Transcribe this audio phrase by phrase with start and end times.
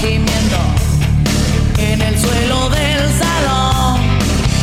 [0.00, 0.56] Gimiendo
[1.78, 4.00] en el suelo del salón.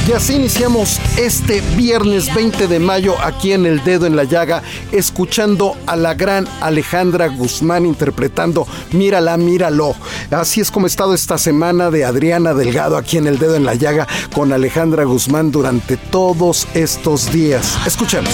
[0.07, 4.63] Y así iniciamos este viernes 20 de mayo aquí en El Dedo en la Llaga,
[4.91, 9.95] escuchando a la gran Alejandra Guzmán interpretando Mírala, míralo.
[10.31, 13.65] Así es como ha estado esta semana de Adriana Delgado aquí en El Dedo en
[13.65, 17.77] la Llaga con Alejandra Guzmán durante todos estos días.
[17.85, 18.33] Escuchemos.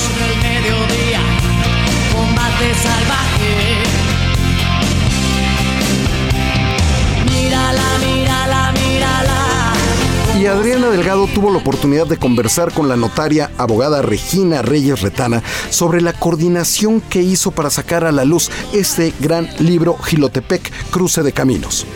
[10.93, 15.41] Delgado tuvo la oportunidad de conversar con la notaria abogada Regina Reyes Retana
[15.71, 21.23] sobre la coordinación que hizo para sacar a la luz este gran libro Gilotepec, Cruce
[21.23, 21.87] de Caminos.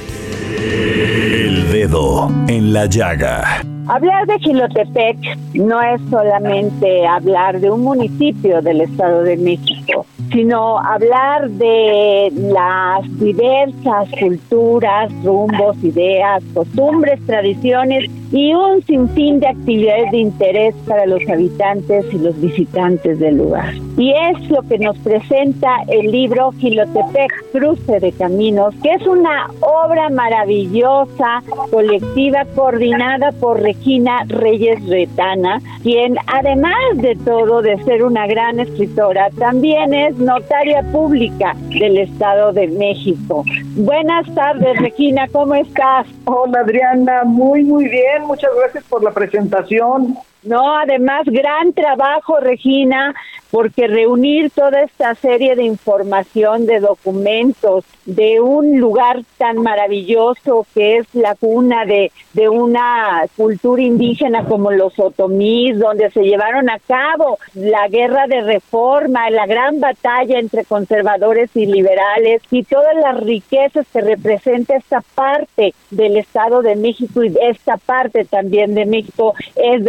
[0.57, 3.61] El Dedo en la Llaga.
[3.87, 5.17] Hablar de Gilotepec
[5.53, 13.19] no es solamente hablar de un municipio del Estado de México, sino hablar de las
[13.19, 21.21] diversas culturas, rumbos, ideas, costumbres, tradiciones y un sinfín de actividades de interés para los
[21.29, 23.73] habitantes y los visitantes del lugar.
[23.97, 29.47] Y es lo que nos presenta el libro Gilotepec, Cruce de Caminos, que es una
[29.61, 38.27] obra maravillosa, colectiva, coordinada por Regina Reyes Retana, quien además de todo de ser una
[38.27, 43.43] gran escritora, también es notaria pública del Estado de México.
[43.75, 46.07] Buenas tardes, Regina, ¿cómo estás?
[46.25, 50.17] Hola Adriana, muy muy bien, muchas gracias por la presentación.
[50.47, 53.13] No, además, gran trabajo, Regina,
[53.51, 60.97] porque reunir toda esta serie de información, de documentos, de un lugar tan maravilloso que
[60.97, 66.79] es la cuna de, de una cultura indígena como los otomís, donde se llevaron a
[66.79, 73.19] cabo la guerra de reforma, la gran batalla entre conservadores y liberales y todas las
[73.19, 79.33] riquezas que representa esta parte del Estado de México y esta parte también de México
[79.55, 79.83] es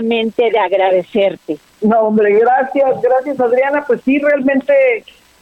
[0.00, 1.58] de agradecerte.
[1.80, 3.84] No, hombre, gracias, gracias Adriana.
[3.86, 4.72] Pues sí, realmente,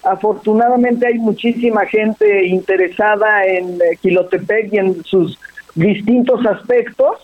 [0.03, 5.39] afortunadamente hay muchísima gente interesada en eh, Quilotepec y en sus
[5.75, 7.17] distintos aspectos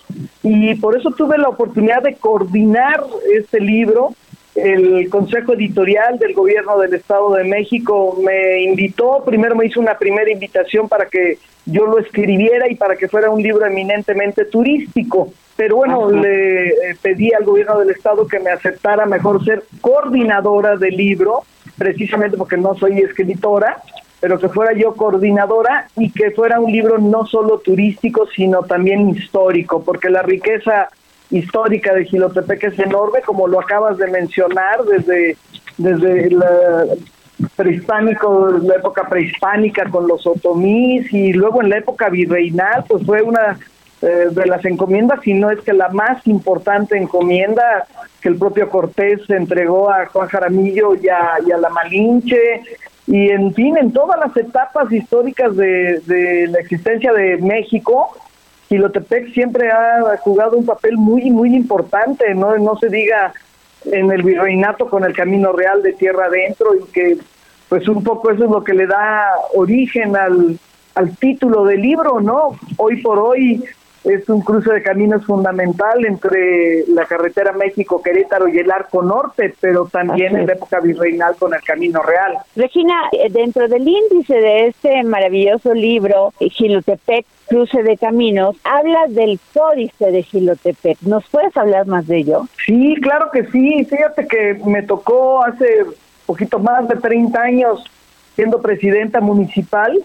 [0.42, 3.02] y por eso tuve la oportunidad de coordinar
[3.34, 4.14] este libro.
[4.56, 9.98] El Consejo Editorial del Gobierno del Estado de México me invitó, primero me hizo una
[9.98, 15.28] primera invitación para que yo lo escribiera y para que fuera un libro eminentemente turístico.
[15.56, 20.76] Pero bueno, le eh, pedí al gobierno del estado que me aceptara mejor ser coordinadora
[20.76, 21.42] del libro,
[21.76, 23.82] precisamente porque no soy escritora,
[24.20, 29.10] pero que fuera yo coordinadora y que fuera un libro no solo turístico, sino también
[29.10, 30.88] histórico, porque la riqueza
[31.30, 35.36] histórica de Gilotepec es enorme, como lo acabas de mencionar, desde,
[35.76, 36.84] desde la
[37.54, 43.22] prehispánico, la época prehispánica con los otomís y luego en la época virreinal, pues fue
[43.22, 43.58] una
[44.02, 47.86] eh, de las encomiendas, si no es que la más importante encomienda
[48.20, 52.62] que el propio Cortés entregó a Juan Jaramillo y a, y a la Malinche,
[53.06, 58.16] y en fin, en todas las etapas históricas de, de la existencia de México,
[58.68, 63.32] Quilotepec siempre ha jugado un papel muy, muy importante, no, no se diga
[63.84, 67.18] en el virreinato con el Camino Real de Tierra Adentro y que
[67.68, 70.58] pues un poco eso es lo que le da origen al,
[70.94, 72.58] al título del libro, ¿no?
[72.76, 73.64] Hoy por hoy
[74.06, 79.86] es un cruce de caminos fundamental entre la carretera México-Querétaro y el Arco Norte, pero
[79.86, 82.38] también en la época virreinal con el Camino Real.
[82.54, 89.40] Regina, eh, dentro del índice de este maravilloso libro, Gilotepec, Cruce de Caminos, habla del
[89.52, 90.98] Códice de Gilotepec.
[91.02, 92.46] ¿Nos puedes hablar más de ello?
[92.64, 93.84] Sí, claro que sí.
[93.84, 95.84] Fíjate que me tocó hace
[96.26, 97.84] poquito más de 30 años
[98.34, 99.96] siendo presidenta municipal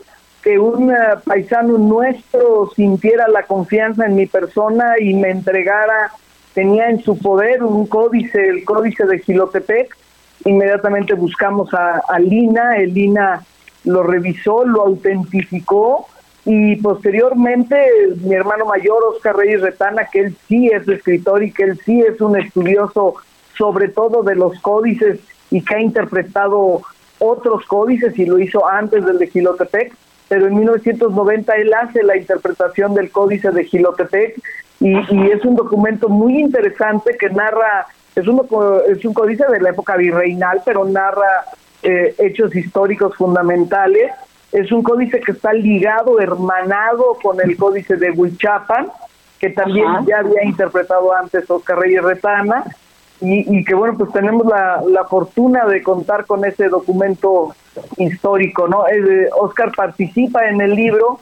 [0.42, 0.96] que un eh,
[1.26, 6.12] paisano nuestro sintiera la confianza en mi persona y me entregara,
[6.54, 9.96] tenía en su poder un códice, el códice de Gilotepec.
[10.46, 13.44] Inmediatamente buscamos a, a Lina, el Lina
[13.84, 16.08] lo revisó, lo autentificó
[16.46, 17.78] y posteriormente
[18.24, 22.02] mi hermano mayor, Oscar Reyes Retana, que él sí es escritor y que él sí
[22.02, 23.16] es un estudioso
[23.56, 25.20] sobre todo de los códices
[25.52, 26.82] y que ha interpretado
[27.20, 29.94] otros códices y lo hizo antes del de Gilotepec,
[30.32, 34.42] pero en 1990 él hace la interpretación del códice de Gilotepec
[34.80, 34.96] y,
[35.30, 38.42] es un documento muy interesante que narra, es un,
[38.88, 41.44] es un códice de la época virreinal, pero narra
[41.84, 44.14] eh, hechos históricos fundamentales.
[44.54, 48.88] Es un códice que está ligado, hermanado con el códice de Huichapan,
[49.38, 52.64] que también ya había interpretado antes Oscar Reyes Retana,
[53.22, 57.54] y, que bueno, pues tenemos la, la, fortuna de contar con ese documento
[57.98, 58.84] histórico, ¿no?
[59.40, 61.20] Oscar participa en el libro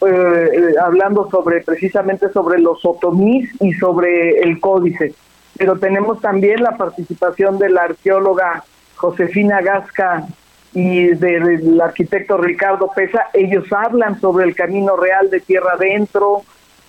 [0.00, 5.14] eh, eh, hablando sobre precisamente sobre los otomís y sobre el códice,
[5.56, 8.64] pero tenemos también la participación de la arqueóloga
[8.96, 10.26] Josefina Gasca
[10.72, 16.42] y del arquitecto Ricardo Pesa, ellos hablan sobre el camino real de tierra adentro,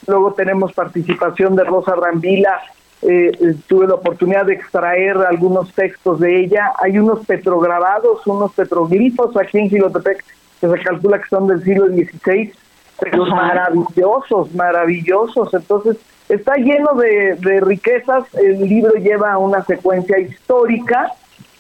[0.07, 2.61] luego tenemos participación de Rosa Rambila
[3.05, 6.71] eh, tuve la oportunidad de extraer algunos textos de ella.
[6.81, 10.23] Hay unos petrograbados, unos petroglifos aquí en Gilotepec
[10.61, 12.53] que se calcula que son del siglo XVI,
[12.99, 15.53] pero maravillosos, maravillosos.
[15.53, 15.97] Entonces,
[16.29, 18.33] está lleno de, de riquezas.
[18.35, 21.11] El libro lleva una secuencia histórica,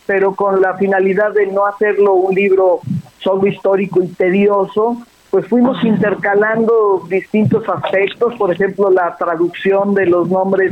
[0.05, 2.79] pero con la finalidad de no hacerlo un libro
[3.19, 4.97] solo histórico y tedioso,
[5.33, 10.71] pues fuimos intercalando distintos aspectos, por ejemplo, la traducción de los nombres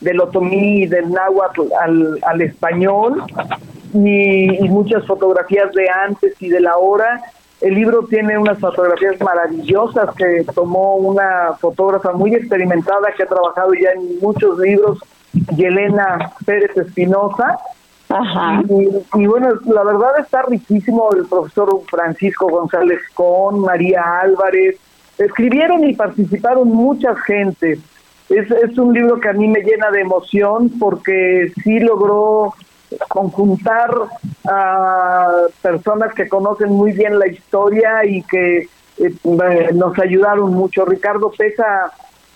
[0.00, 3.22] del otomí y del náhuatl al, al español
[3.92, 7.20] y, muchas fotografías de antes y de la hora.
[7.60, 13.74] El libro tiene unas fotografías maravillosas que tomó una fotógrafa muy experimentada que ha trabajado
[13.74, 15.00] ya en muchos libros,
[15.54, 17.58] Yelena Pérez Espinosa,
[19.14, 24.76] Y, bueno, la verdad está riquísimo el profesor Francisco González Con, María Álvarez,
[25.18, 27.78] escribieron y participaron mucha gente.
[28.28, 32.54] Es, es un libro que a mí me llena de emoción porque sí logró
[33.08, 33.90] conjuntar
[34.46, 35.28] a
[35.60, 38.68] personas que conocen muy bien la historia y que
[38.98, 40.84] eh, nos ayudaron mucho.
[40.84, 41.92] Ricardo Pesa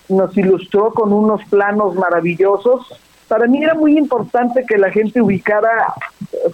[0.09, 2.99] nos ilustró con unos planos maravillosos
[3.33, 5.91] para mí era muy importante que la gente ubicara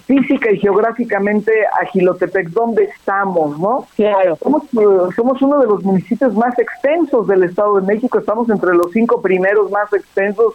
[0.06, 3.86] física y geográficamente a Gilotepec, donde estamos, ¿no?
[3.96, 4.36] Claro.
[4.36, 8.72] Somos, eh, somos uno de los municipios más extensos del Estado de México, estamos entre
[8.72, 10.54] los cinco primeros más extensos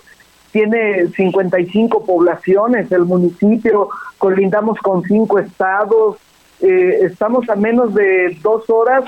[0.51, 6.18] tiene 55 poblaciones el municipio, colindamos con cinco estados,
[6.60, 9.04] eh, estamos a menos de dos horas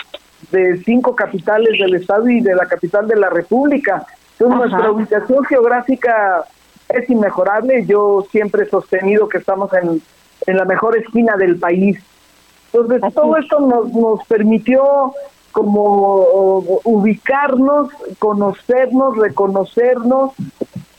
[0.52, 4.06] de cinco capitales del estado y de la capital de la república.
[4.34, 6.46] Entonces nuestra ubicación geográfica
[6.90, 7.86] es inmejorable.
[7.86, 10.02] Yo siempre he sostenido que estamos en,
[10.46, 12.00] en la mejor esquina del país.
[12.72, 15.14] Entonces, todo esto nos, nos permitió
[15.52, 16.18] como
[16.84, 17.90] ubicarnos,
[18.20, 20.34] conocernos, reconocernos.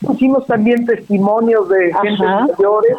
[0.05, 2.97] Pusimos también testimonios de gente mayores.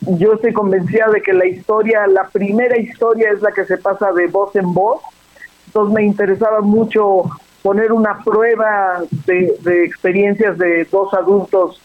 [0.00, 4.12] Yo estoy convencida de que la historia, la primera historia es la que se pasa
[4.12, 5.00] de voz en voz.
[5.66, 7.24] Entonces me interesaba mucho
[7.62, 11.80] poner una prueba de, de experiencias de dos adultos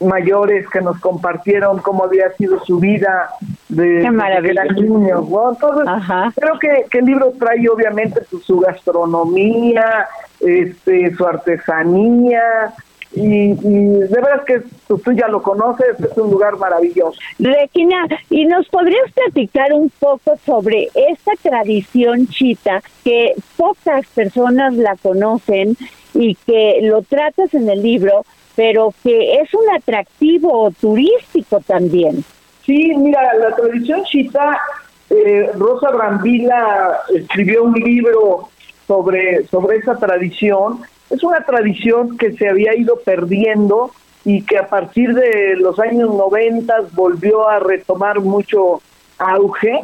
[0.00, 3.30] mayores que nos compartieron cómo había sido su vida
[3.68, 10.08] de, que eran niños, Entonces, creo que, que, el libro trae obviamente su, su gastronomía,
[10.40, 12.74] este, su artesanía,
[13.12, 17.18] y, de verdad que tú, ya lo conoces, es un lugar maravilloso.
[17.38, 24.94] Regina, ¿y nos podrías platicar un poco sobre esta tradición chita que pocas personas la
[24.96, 25.76] conocen
[26.14, 28.24] y que lo tratas en el libro,
[28.60, 32.22] pero que es un atractivo turístico también.
[32.66, 34.60] Sí, mira, la tradición chita,
[35.08, 38.50] eh, Rosa Brambila escribió un libro
[38.86, 40.82] sobre, sobre esa tradición.
[41.08, 43.92] Es una tradición que se había ido perdiendo
[44.26, 48.82] y que a partir de los años 90 volvió a retomar mucho
[49.16, 49.80] auge.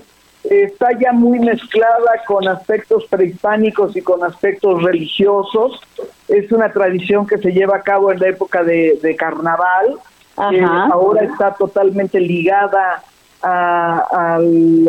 [0.50, 5.80] Está ya muy mezclada con aspectos prehispánicos y con aspectos religiosos.
[6.28, 9.98] Es una tradición que se lleva a cabo en la época de, carnaval.
[10.36, 13.02] ahora está totalmente ligada
[13.42, 14.88] al,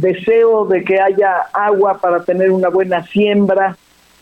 [0.00, 3.76] deseo de que haya agua para tener una buena siembra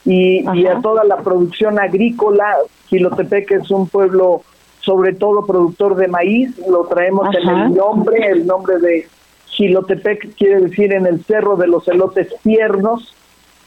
[0.05, 2.57] y, a toda la producción agrícola.
[2.89, 4.43] Quilotepec es un pueblo
[4.81, 9.09] sobre todo productor de maíz, lo traemos en el nombre, el nombre de
[9.57, 13.15] Gilotepec quiere decir en el cerro de los elotes tiernos.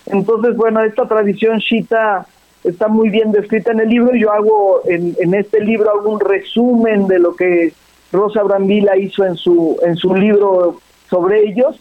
[0.06, 2.28] Entonces, bueno, esta tradición chita
[2.64, 4.16] está muy bien descrita en el libro.
[4.16, 7.74] Yo hago en, en este libro un resumen de lo que
[8.12, 10.80] Rosa Brambila hizo en su en su libro
[11.10, 11.80] sobre ellos.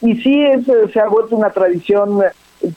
[0.00, 2.20] Y sí, es, se ha vuelto una tradición,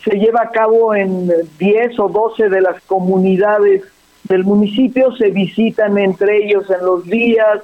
[0.03, 3.83] se lleva a cabo en 10 o 12 de las comunidades
[4.23, 7.59] del municipio, se visitan entre ellos en los días,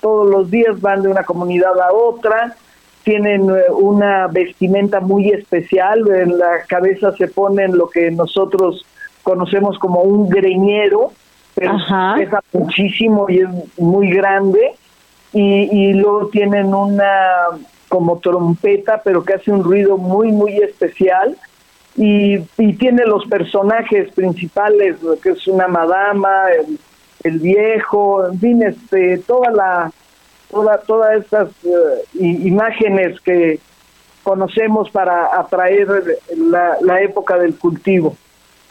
[0.00, 2.56] todos los días van de una comunidad a otra,
[3.04, 8.84] tienen eh, una vestimenta muy especial, en la cabeza se ponen lo que nosotros
[9.22, 11.12] conocemos como un greñero,
[11.54, 11.74] pero
[12.16, 13.48] pesa muchísimo y es
[13.78, 14.74] muy grande,
[15.32, 17.48] y, luego tienen una
[17.88, 21.36] como trompeta, pero que hace un ruido muy, muy especial,
[21.96, 26.78] y, y tiene los personajes principales, que es una madama, el,
[27.24, 29.92] el viejo, en fin, este, toda la,
[30.50, 33.60] toda, todas estas eh, imágenes que
[34.22, 35.88] conocemos para atraer
[36.36, 38.16] la, la época del cultivo.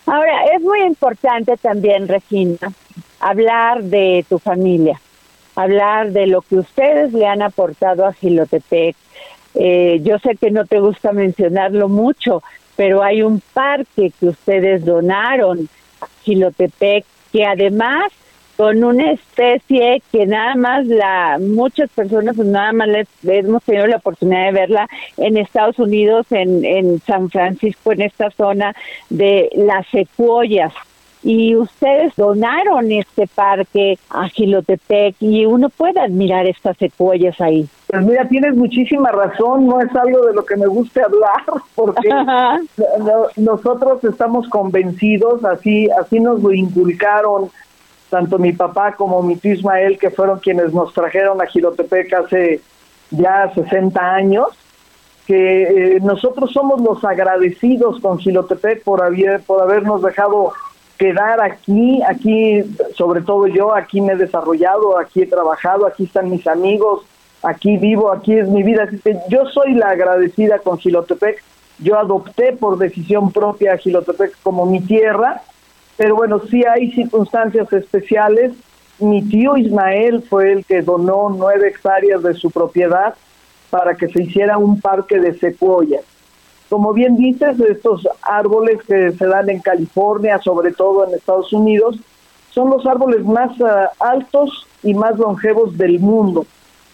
[0.05, 2.57] Ahora, es muy importante también, Regina,
[3.19, 4.99] hablar de tu familia,
[5.55, 8.95] hablar de lo que ustedes le han aportado a Gilotepec.
[9.55, 12.43] Eh, yo sé que no te gusta mencionarlo mucho,
[12.75, 15.69] pero hay un parque que ustedes donaron
[16.01, 18.11] a Gilotepec que además
[18.57, 23.87] con una especie que nada más la muchas personas pues nada más les, hemos tenido
[23.87, 28.73] la oportunidad de verla en Estados Unidos en, en San Francisco en esta zona
[29.09, 30.73] de las secuoyas
[31.25, 37.67] y ustedes donaron este parque a Gilotepec y uno puede admirar estas secuoyas ahí.
[37.87, 41.43] Pues mira, tienes muchísima razón, no es algo de lo que me guste hablar,
[41.75, 42.09] porque
[43.37, 47.49] nosotros estamos convencidos, así, así nos lo inculcaron
[48.15, 52.61] tanto mi papá como mi tío Ismael, que fueron quienes nos trajeron a Gilotepec hace
[53.11, 54.47] ya 60 años,
[55.27, 55.63] que
[55.95, 60.53] eh, nosotros somos los agradecidos con Gilotepec por, haber, por habernos dejado
[60.97, 62.63] quedar aquí, aquí,
[62.95, 67.01] sobre todo yo, aquí me he desarrollado, aquí he trabajado, aquí están mis amigos,
[67.43, 68.83] aquí vivo, aquí es mi vida.
[68.83, 71.43] Así que yo soy la agradecida con Gilotepec.
[71.79, 75.41] Yo adopté por decisión propia a Gilotepec como mi tierra
[75.97, 78.53] pero bueno, sí hay circunstancias especiales.
[78.99, 83.15] Mi tío Ismael fue el que donó nueve hectáreas de su propiedad
[83.69, 86.03] para que se hiciera un parque de secuoyas.
[86.69, 91.99] Como bien dices, estos árboles que se dan en California, sobre todo en Estados Unidos,
[92.49, 96.45] son los árboles más ah, altos y más longevos del mundo.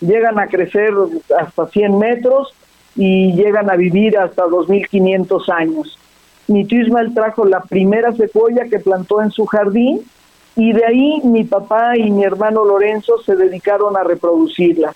[0.02, 0.92] Llegan a crecer
[1.40, 2.54] hasta 100 metros
[2.96, 5.98] y llegan a vivir hasta 2.500 años
[6.52, 10.02] mi tío Ismael trajo la primera secuoya que plantó en su jardín
[10.56, 14.94] y de ahí mi papá y mi hermano Lorenzo se dedicaron a reproducirla.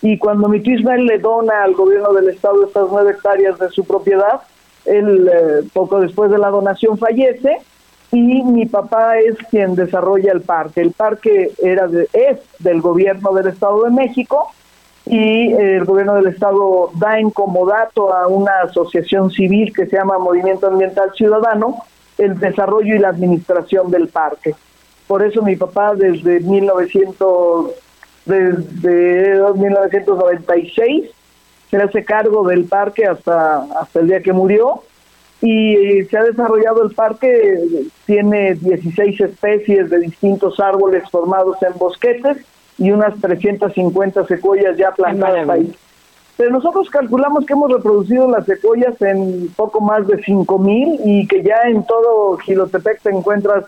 [0.00, 3.68] Y cuando mi tío Ismael le dona al gobierno del estado estas nueve hectáreas de
[3.70, 4.40] su propiedad,
[4.84, 7.58] él eh, poco después de la donación fallece
[8.10, 10.80] y mi papá es quien desarrolla el parque.
[10.80, 14.50] El parque era es del gobierno del Estado de México
[15.06, 20.18] y el gobierno del estado da en comodato a una asociación civil que se llama
[20.18, 21.84] Movimiento Ambiental Ciudadano
[22.18, 24.54] el desarrollo y la administración del parque.
[25.06, 27.70] Por eso mi papá desde 1900
[28.26, 31.10] desde 1996
[31.70, 34.82] se hace cargo del parque hasta hasta el día que murió
[35.40, 37.58] y se ha desarrollado el parque
[38.04, 42.38] tiene 16 especies de distintos árboles formados en bosquetes
[42.78, 45.74] y unas 350 secuoyas ya plantadas ahí.
[46.36, 51.42] Pero nosotros calculamos que hemos reproducido las secuoyas en poco más de 5000 y que
[51.42, 53.64] ya en todo Gilotepec te encuentras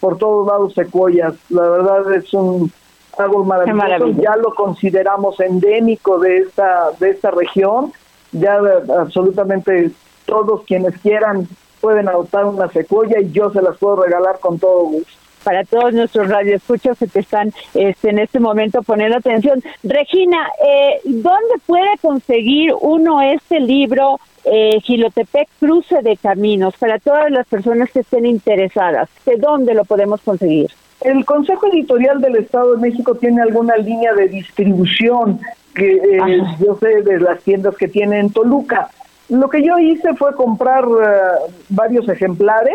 [0.00, 1.34] por todos lados secuoyas.
[1.48, 2.72] La verdad es un
[3.16, 4.20] árbol maravilloso.
[4.20, 7.92] Ya lo consideramos endémico de esta de esta región.
[8.32, 8.58] Ya
[8.98, 9.92] absolutamente
[10.26, 11.46] todos quienes quieran
[11.80, 15.92] pueden adoptar una secuoya y yo se las puedo regalar con todo gusto para todos
[15.92, 19.62] nuestros radioescuchos que te están este, en este momento poniendo atención.
[19.82, 27.30] Regina, eh, ¿dónde puede conseguir uno este libro eh, Gilotepec Cruce de Caminos para todas
[27.30, 29.08] las personas que estén interesadas?
[29.24, 30.70] ¿De dónde lo podemos conseguir?
[31.00, 35.40] El Consejo Editorial del Estado de México tiene alguna línea de distribución
[35.74, 38.90] que eh, yo sé de las tiendas que tiene en Toluca.
[39.28, 42.74] Lo que yo hice fue comprar eh, varios ejemplares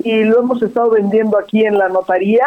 [0.00, 2.46] y lo hemos estado vendiendo aquí en la notaría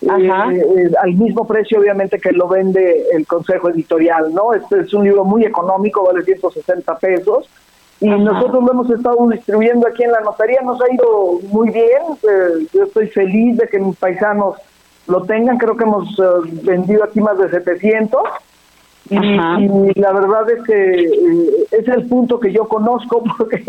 [0.00, 4.54] eh, al mismo precio obviamente que lo vende el consejo editorial, ¿no?
[4.54, 7.48] Este es un libro muy económico, vale 160 pesos
[8.00, 12.00] y nosotros lo hemos estado distribuyendo aquí en la notaría, nos ha ido muy bien,
[12.72, 14.54] yo estoy feliz de que mis paisanos
[15.08, 16.16] lo tengan, creo que hemos
[16.62, 18.22] vendido aquí más de 700
[19.10, 23.64] y, la verdad es que eh, es el punto que yo conozco porque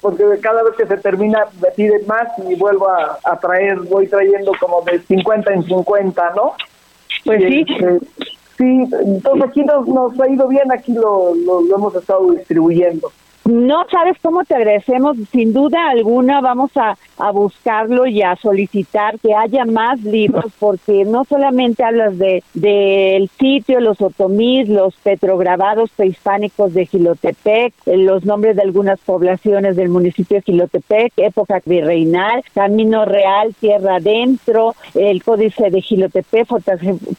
[0.00, 4.52] porque cada vez que se termina me piden más y vuelvo a, traer, voy trayendo
[4.60, 6.54] como de 50 en 50, ¿no?
[7.24, 7.64] Pues sí.
[7.68, 7.98] Este,
[8.58, 13.10] sí, entonces aquí nos, nos ha ido bien, aquí lo, lo hemos estado distribuyendo.
[13.46, 19.18] No sabes cómo te agradecemos, sin duda alguna vamos a, a, buscarlo y a solicitar
[19.18, 25.90] que haya más libros, porque no solamente hablas de del sitio, los otomís, los petrograbados
[25.90, 33.06] prehispánicos de Gilotepec, los nombres de algunas poblaciones del municipio de Gilotepec, época virreinal, Camino
[33.06, 36.46] Real, Tierra Adentro, el Códice de Gilotepec,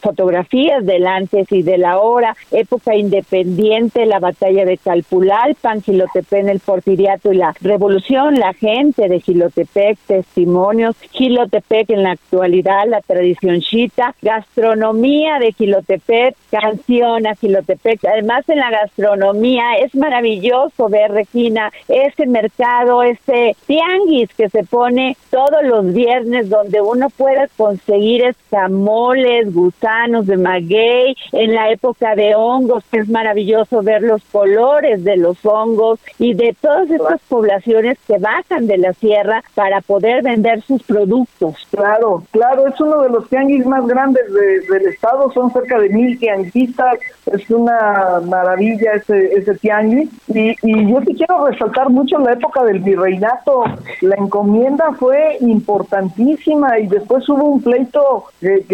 [0.00, 6.48] fotografías del antes y de la hora, época independiente, la batalla de Calpulalpan, Gilotepec en
[6.48, 13.00] el Porfiriato y la Revolución, la gente de Gilotepec, testimonios, Gilotepec en la actualidad, la
[13.00, 18.04] tradición chita, gastronomía de Gilotepec, canción a Gilotepec.
[18.04, 25.16] Además, en la gastronomía es maravilloso ver, Regina, ese mercado, ese tianguis que se pone
[25.30, 32.34] todos los viernes donde uno puede conseguir escamoles, gusanos de maguey, en la época de
[32.34, 37.98] hongos, que es maravilloso ver los colores de los hongos, y de todas estas poblaciones
[38.06, 41.56] que bajan de la sierra para poder vender sus productos.
[41.70, 46.18] Claro, claro, es uno de los tianguis más grandes del estado, son cerca de mil
[46.18, 50.10] tianguistas, es una maravilla ese, ese tianguis.
[50.28, 53.64] Y, y yo sí quiero resaltar mucho la época del virreinato,
[54.00, 58.64] la encomienda fue importantísima y después hubo un pleito que,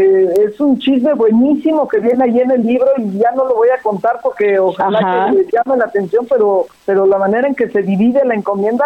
[0.44, 3.68] es un chisme buenísimo que viene ahí en el libro y ya no lo voy
[3.68, 7.83] a contar porque ojalá que llame la atención, pero, pero la manera en que se
[7.83, 8.85] divide la encomienda,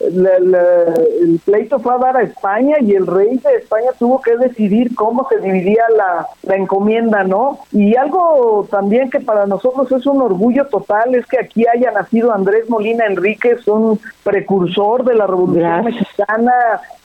[0.00, 4.94] el pleito fue a dar a España y el rey de España tuvo que decidir
[4.94, 7.58] cómo se dividía la, la encomienda, ¿no?
[7.72, 12.32] Y algo también que para nosotros es un orgullo total es que aquí haya nacido
[12.32, 16.52] Andrés Molina Enríquez, un precursor de la Revolución Mexicana,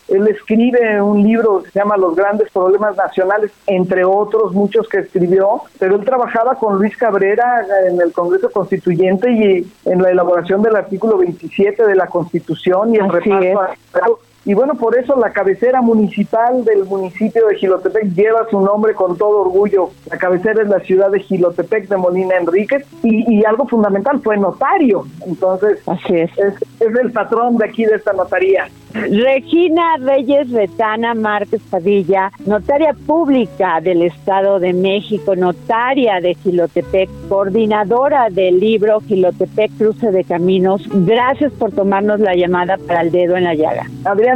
[0.07, 4.99] él escribe un libro que se llama Los grandes problemas nacionales, entre otros muchos que
[4.99, 10.61] escribió, pero él trabajaba con Luis Cabrera en el Congreso Constituyente y en la elaboración
[10.61, 14.19] del artículo 27 de la Constitución y el reparto.
[14.45, 19.17] Y bueno, por eso la cabecera municipal del municipio de Gilotepec lleva su nombre con
[19.17, 19.91] todo orgullo.
[20.09, 24.37] La cabecera es la ciudad de Gilotepec de Molina Enríquez y, y algo fundamental fue
[24.37, 25.05] notario.
[25.25, 26.31] Entonces, Así es.
[26.37, 26.55] es.
[26.79, 28.67] el patrón de aquí de esta notaría.
[28.93, 38.29] Regina Reyes Retana Márquez Padilla, notaria pública del Estado de México, notaria de Gilotepec, coordinadora
[38.29, 40.87] del libro Gilotepec Cruce de Caminos.
[40.93, 43.87] Gracias por tomarnos la llamada para el dedo en la llaga.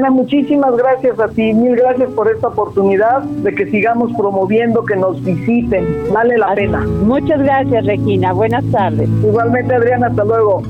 [0.10, 5.24] Muchísimas gracias a ti, mil gracias por esta oportunidad de que sigamos promoviendo, que nos
[5.24, 5.86] visiten.
[6.14, 6.80] Vale la pena.
[7.04, 8.32] Muchas gracias, Regina.
[8.34, 9.10] Buenas tardes.
[9.24, 10.62] Igualmente, Adriana, hasta luego.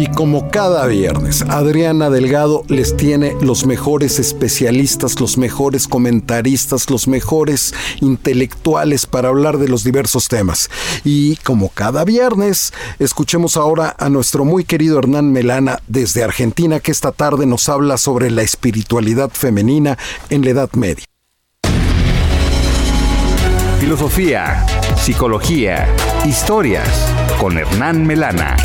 [0.00, 7.06] Y como cada viernes, Adriana Delgado les tiene los mejores especialistas, los mejores comentaristas, los
[7.06, 10.70] mejores intelectuales para hablar de los diversos temas.
[11.04, 16.92] Y como cada viernes, escuchemos ahora a nuestro muy querido Hernán Melana desde Argentina, que
[16.92, 19.98] esta tarde nos habla sobre la espiritualidad femenina
[20.30, 21.04] en la Edad Media.
[23.78, 24.64] Filosofía,
[24.96, 26.88] psicología, historias
[27.38, 28.56] con Hernán Melana.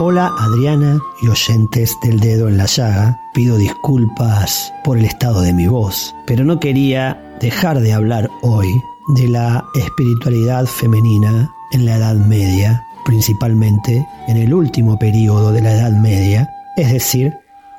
[0.00, 5.52] Hola Adriana y oyentes del dedo en la llaga, pido disculpas por el estado de
[5.52, 8.80] mi voz, pero no quería dejar de hablar hoy
[9.16, 15.72] de la espiritualidad femenina en la Edad Media, principalmente en el último periodo de la
[15.72, 17.34] Edad Media, es decir,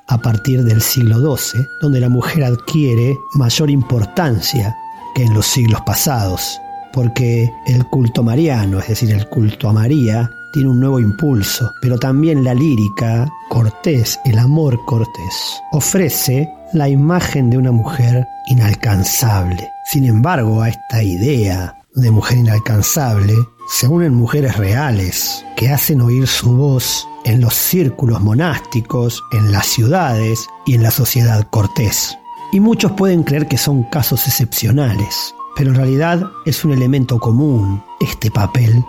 [0.07, 4.75] a partir del siglo XII, donde la mujer adquiere mayor importancia
[5.15, 6.59] que en los siglos pasados,
[6.91, 11.97] porque el culto mariano, es decir, el culto a María, tiene un nuevo impulso, pero
[11.97, 19.69] también la lírica, Cortés, el amor Cortés, ofrece la imagen de una mujer inalcanzable.
[19.85, 23.35] Sin embargo, a esta idea de mujer inalcanzable
[23.69, 29.67] se unen mujeres reales que hacen oír su voz en los círculos monásticos, en las
[29.67, 32.17] ciudades y en la sociedad cortés.
[32.51, 37.83] Y muchos pueden creer que son casos excepcionales, pero en realidad es un elemento común,
[37.99, 38.83] este papel,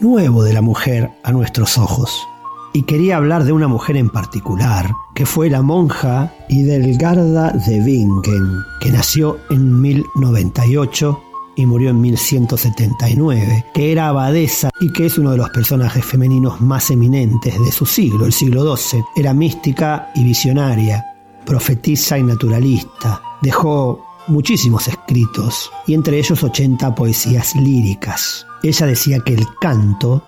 [0.00, 2.26] nuevo de la mujer a nuestros ojos.
[2.72, 8.62] Y quería hablar de una mujer en particular, que fue la monja Hidelgarda de Bingen,
[8.80, 11.20] que nació en 1098
[11.56, 16.60] y murió en 1179, que era abadesa y que es uno de los personajes femeninos
[16.60, 19.02] más eminentes de su siglo, el siglo XII.
[19.16, 21.04] Era mística y visionaria,
[21.44, 23.20] profetisa y naturalista.
[23.42, 28.46] Dejó muchísimos escritos y entre ellos 80 poesías líricas.
[28.62, 30.26] Ella decía que el canto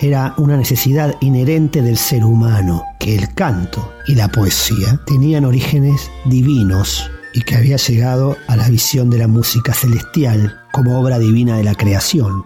[0.00, 6.10] era una necesidad inherente del ser humano, que el canto y la poesía tenían orígenes
[6.24, 11.56] divinos y que había llegado a la visión de la música celestial como obra divina
[11.56, 12.44] de la creación.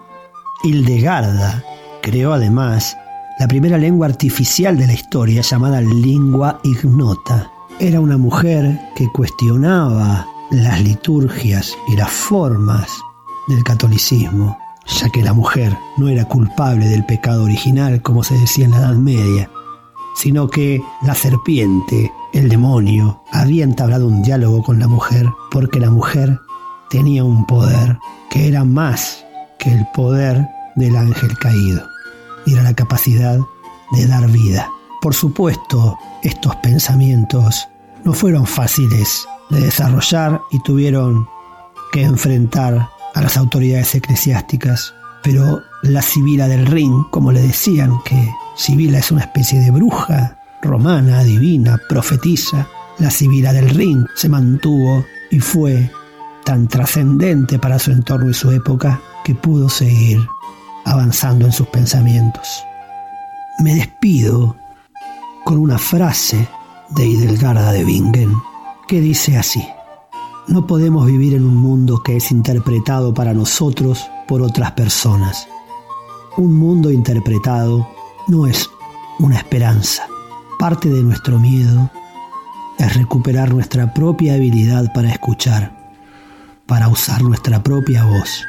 [0.65, 1.65] Hildegarda
[2.03, 2.97] creó además
[3.39, 7.51] la primera lengua artificial de la historia llamada lingua ignota.
[7.81, 12.89] Era una mujer que cuestionaba las liturgias y las formas
[13.49, 18.65] del catolicismo, ya que la mujer no era culpable del pecado original como se decía
[18.65, 19.51] en la Edad Media,
[20.15, 25.91] sino que la serpiente, el demonio, había entablado un diálogo con la mujer porque la
[25.91, 26.39] mujer
[26.91, 27.99] tenía un poder
[28.31, 29.25] que era más
[29.59, 31.87] que el poder del ángel caído,
[32.47, 33.39] y era la capacidad
[33.93, 34.71] de dar vida.
[35.01, 37.69] Por supuesto, estos pensamientos
[38.05, 41.29] no fueron fáciles de desarrollar y tuvieron
[41.93, 48.33] que enfrentar a las autoridades eclesiásticas, pero la Sibila del Rin, como le decían, que
[48.57, 55.05] Sibila es una especie de bruja romana, divina, profetisa, la Sibila del Rin se mantuvo
[55.31, 55.91] y fue
[56.45, 60.21] tan trascendente para su entorno y su época que pudo seguir
[60.85, 62.65] avanzando en sus pensamientos.
[63.59, 64.57] Me despido
[65.45, 66.49] con una frase
[66.91, 68.35] de Hidelgarda de Bingen
[68.87, 69.65] que dice así,
[70.49, 75.47] no podemos vivir en un mundo que es interpretado para nosotros por otras personas.
[76.37, 77.89] Un mundo interpretado
[78.29, 78.69] no es
[79.19, 80.07] una esperanza.
[80.59, 81.91] Parte de nuestro miedo
[82.79, 85.93] es recuperar nuestra propia habilidad para escuchar,
[86.67, 88.43] para usar nuestra propia voz,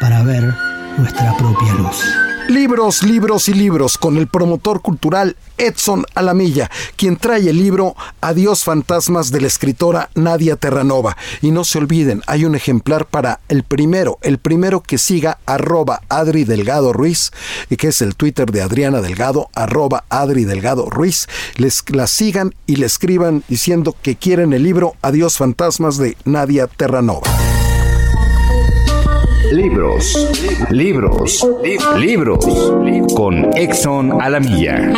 [0.00, 0.54] para ver
[0.98, 2.29] nuestra propia luz.
[2.50, 8.64] Libros, libros y libros con el promotor cultural Edson Alamilla, quien trae el libro Adiós
[8.64, 11.16] fantasmas de la escritora Nadia Terranova.
[11.42, 16.02] Y no se olviden, hay un ejemplar para el primero, el primero que siga arroba
[16.08, 17.30] Adri Delgado Ruiz,
[17.78, 21.28] que es el Twitter de Adriana Delgado, arroba Adri Delgado Ruiz.
[21.54, 26.66] Les la sigan y le escriban diciendo que quieren el libro Adiós fantasmas de Nadia
[26.66, 27.39] Terranova.
[29.50, 30.14] Libros,
[30.70, 31.46] libros,
[31.98, 32.72] libros,
[33.16, 34.92] con Exxon Alamilla.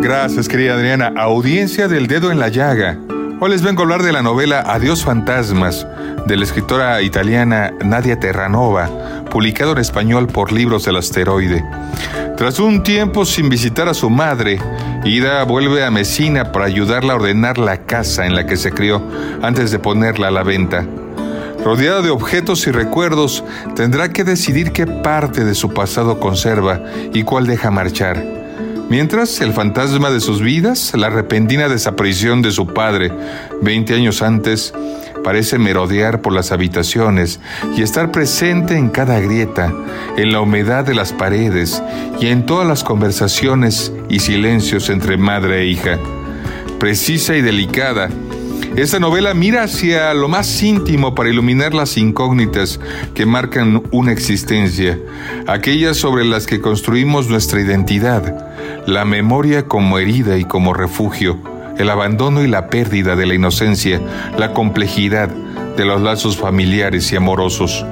[0.00, 1.12] Gracias, querida Adriana.
[1.16, 2.98] Audiencia del dedo en la llaga.
[3.44, 5.84] Hoy les vengo a hablar de la novela Adiós Fantasmas,
[6.28, 8.88] de la escritora italiana Nadia Terranova,
[9.32, 11.64] publicado en español por Libros del Asteroide.
[12.36, 14.60] Tras un tiempo sin visitar a su madre,
[15.04, 19.02] Ida vuelve a Mesina para ayudarla a ordenar la casa en la que se crió
[19.42, 20.86] antes de ponerla a la venta.
[21.64, 23.42] Rodeada de objetos y recuerdos,
[23.74, 26.80] tendrá que decidir qué parte de su pasado conserva
[27.12, 28.41] y cuál deja marchar.
[28.88, 33.10] Mientras, el fantasma de sus vidas, la repentina desaparición de su padre
[33.62, 34.74] 20 años antes,
[35.22, 37.40] parece merodear por las habitaciones
[37.76, 39.72] y estar presente en cada grieta,
[40.16, 41.82] en la humedad de las paredes
[42.20, 45.98] y en todas las conversaciones y silencios entre madre e hija.
[46.78, 48.10] Precisa y delicada,
[48.76, 52.80] esta novela mira hacia lo más íntimo para iluminar las incógnitas
[53.14, 54.98] que marcan una existencia,
[55.46, 58.51] aquellas sobre las que construimos nuestra identidad,
[58.86, 61.38] la memoria como herida y como refugio,
[61.78, 64.00] el abandono y la pérdida de la inocencia,
[64.38, 67.84] la complejidad de los lazos familiares y amorosos.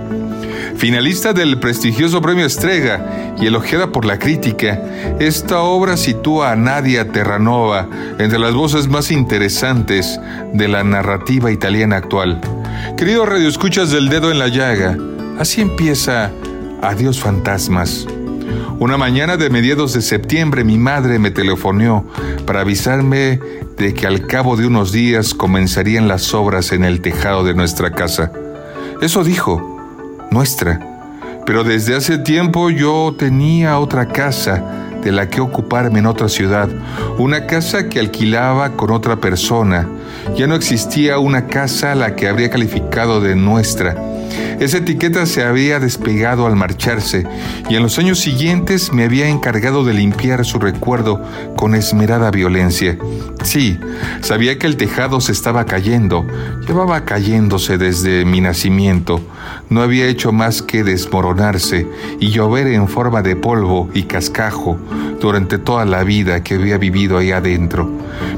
[0.76, 4.80] Finalista del prestigioso premio Estrega y elogiada por la crítica,
[5.18, 7.88] esta obra sitúa a Nadia Terranova
[8.18, 10.18] entre las voces más interesantes
[10.52, 12.40] de la narrativa italiana actual.
[12.96, 14.96] Queridos radioescuchas del dedo en la llaga,
[15.38, 16.30] así empieza
[16.82, 18.06] Adiós fantasmas.
[18.78, 22.04] Una mañana de mediados de septiembre mi madre me telefoneó
[22.46, 23.38] para avisarme
[23.76, 27.90] de que al cabo de unos días comenzarían las obras en el tejado de nuestra
[27.90, 28.32] casa.
[29.02, 29.80] Eso dijo,
[30.30, 30.80] nuestra.
[31.46, 34.62] Pero desde hace tiempo yo tenía otra casa
[35.02, 36.68] de la que ocuparme en otra ciudad,
[37.18, 39.88] una casa que alquilaba con otra persona.
[40.36, 44.09] Ya no existía una casa a la que habría calificado de nuestra.
[44.60, 47.26] Esa etiqueta se había despegado al marcharse
[47.68, 51.22] y en los años siguientes me había encargado de limpiar su recuerdo
[51.56, 52.98] con esmerada violencia.
[53.42, 53.78] Sí,
[54.20, 56.26] sabía que el tejado se estaba cayendo,
[56.66, 59.20] llevaba cayéndose desde mi nacimiento,
[59.70, 61.86] no había hecho más que desmoronarse
[62.18, 64.78] y llover en forma de polvo y cascajo
[65.20, 67.90] durante toda la vida que había vivido ahí adentro.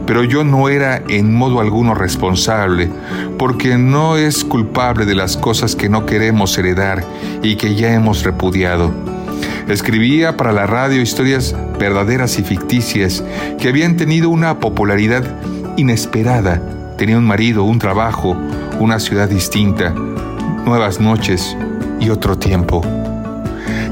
[0.06, 2.90] Pero yo no era en modo alguno responsable,
[3.38, 7.04] porque no es culpable de las cosas que no queremos heredar
[7.42, 8.92] y que ya hemos repudiado.
[9.68, 13.22] Escribía para la radio historias verdaderas y ficticias
[13.58, 15.24] que habían tenido una popularidad
[15.76, 16.60] inesperada.
[16.98, 18.36] Tenía un marido, un trabajo,
[18.80, 19.90] una ciudad distinta,
[20.64, 21.56] nuevas noches
[22.00, 22.82] y otro tiempo.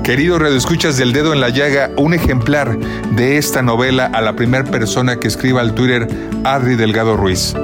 [0.03, 2.77] Querido Escuchas del Dedo en la Llaga, un ejemplar
[3.13, 6.09] de esta novela a la primera persona que escriba al Twitter
[6.43, 7.55] Adri Delgado Ruiz.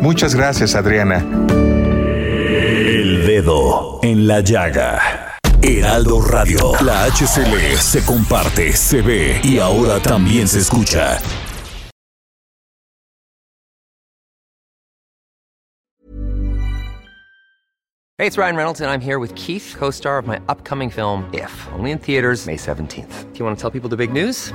[0.00, 1.24] Muchas gracias, Adriana.
[3.28, 5.36] Dedo en la Llaga.
[5.60, 6.72] Heraldo Radio.
[6.82, 11.18] La HCL se comparte, se ve y ahora también se escucha.
[18.16, 21.28] Hey, it's Ryan Reynolds, and I'm here with Keith, co star of my upcoming film,
[21.34, 23.30] If, only in theaters, May 17th.
[23.30, 24.54] Do you want to tell people the big news?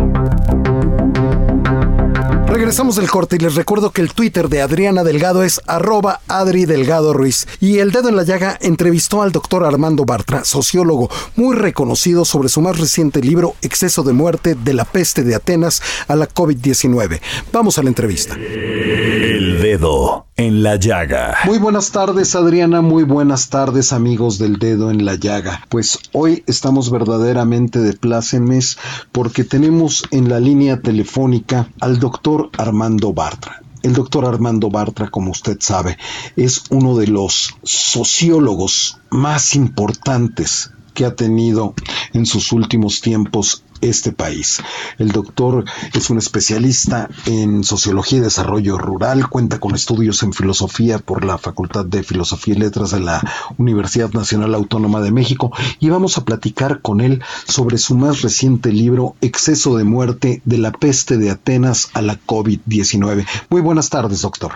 [2.61, 6.65] Regresamos del corte y les recuerdo que el Twitter de Adriana Delgado es arroba Adri
[6.65, 7.47] Delgado Ruiz.
[7.59, 12.49] Y el dedo en la llaga entrevistó al doctor Armando Bartra, sociólogo muy reconocido sobre
[12.49, 17.19] su más reciente libro Exceso de muerte de la peste de Atenas a la COVID-19.
[17.51, 18.35] Vamos a la entrevista.
[18.35, 21.37] El dedo en la llaga.
[21.45, 25.63] Muy buenas tardes Adriana, muy buenas tardes amigos del dedo en la llaga.
[25.69, 28.79] Pues hoy estamos verdaderamente de plácemes
[29.11, 33.61] porque tenemos en la línea telefónica al doctor Armando Bartra.
[33.83, 35.99] El doctor Armando Bartra, como usted sabe,
[36.35, 41.75] es uno de los sociólogos más importantes que ha tenido
[42.13, 44.61] en sus últimos tiempos este país.
[44.97, 50.99] El doctor es un especialista en sociología y desarrollo rural, cuenta con estudios en filosofía
[50.99, 53.21] por la Facultad de Filosofía y Letras de la
[53.57, 58.71] Universidad Nacional Autónoma de México y vamos a platicar con él sobre su más reciente
[58.71, 63.27] libro Exceso de muerte de la peste de Atenas a la COVID-19.
[63.49, 64.53] Muy buenas tardes, doctor.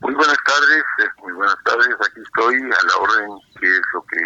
[0.00, 4.02] Muy buenas tardes, eh, muy buenas tardes, aquí estoy a la orden, que es lo
[4.02, 4.20] que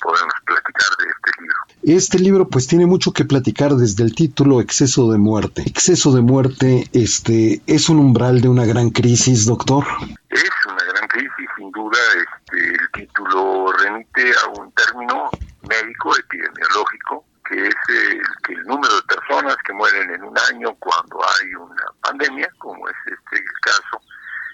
[0.00, 1.73] podemos platicar de este libro.
[1.86, 5.60] Este libro pues tiene mucho que platicar desde el título Exceso de muerte.
[5.66, 9.84] Exceso de muerte este es un umbral de una gran crisis, doctor.
[10.30, 15.28] Es una gran crisis, sin duda, este el título remite a un término
[15.68, 20.74] médico epidemiológico que es el, que el número de personas que mueren en un año
[20.76, 24.00] cuando hay una pandemia, como es este el caso,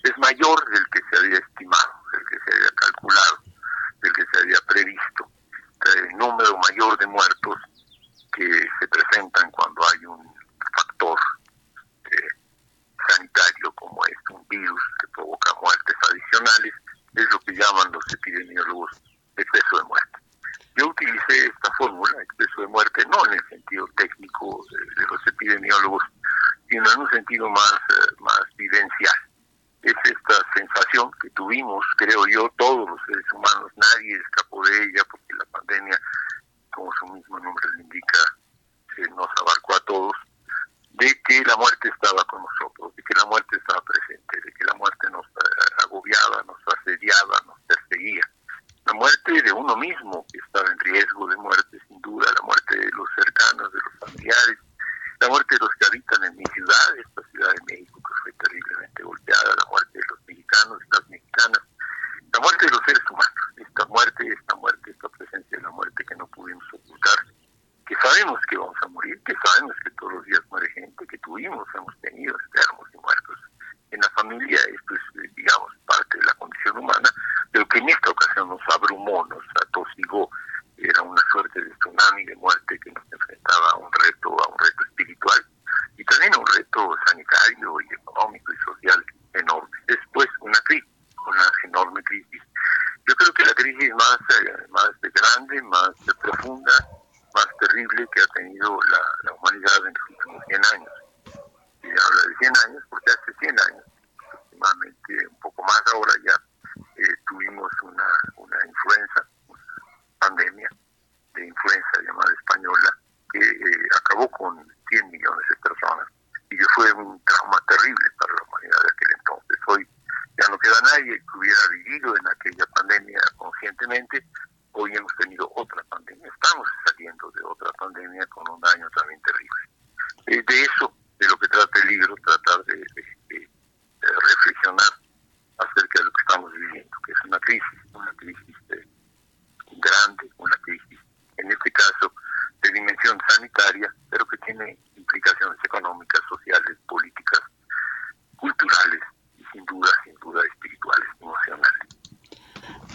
[0.02, 3.38] es mayor del que se había estimado, del que se había calculado,
[4.02, 5.30] del que se había previsto
[5.96, 7.56] el número mayor de muertos
[8.32, 8.46] que
[8.78, 10.34] se presentan cuando hay un
[10.76, 11.18] factor
[12.04, 12.28] eh,
[13.08, 16.72] sanitario como es un virus que provoca muertes adicionales,
[17.14, 18.90] es lo que llaman los epidemiólogos
[19.36, 20.18] exceso de muerte.
[20.76, 26.02] Yo utilicé esta fórmula, exceso de muerte, no en el sentido técnico de, los epidemiólogos,
[26.68, 29.14] sino en un sentido más, eh, más vivencial.
[29.82, 35.02] Es esta sensación que tuvimos, creo yo, todos los seres humanos, nadie escapó de ella
[35.10, 35.44] porque la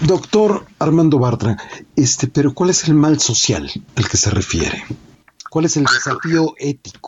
[0.05, 1.57] Doctor Armando Bartra,
[1.95, 4.83] este, pero ¿cuál es el mal social al que se refiere?
[5.49, 7.04] ¿Cuál es el desafío ético?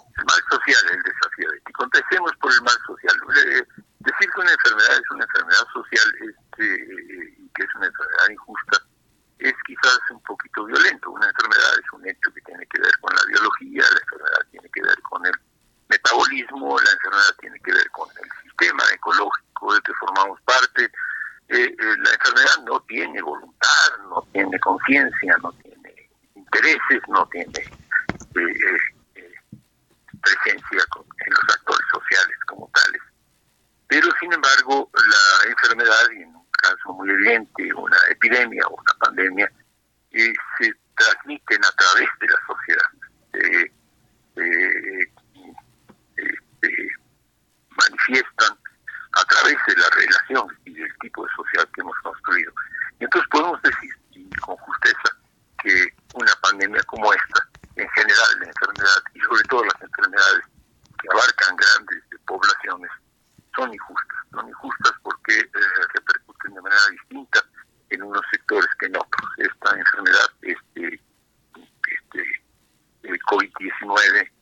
[73.87, 74.36] 2019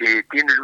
[0.00, 0.54] que tiene